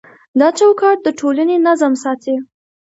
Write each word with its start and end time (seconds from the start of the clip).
دا 0.39 0.47
چوکاټ 0.57 0.97
د 1.03 1.07
ټولنې 1.19 1.57
نظم 1.67 1.93
ساتي. 2.03 2.35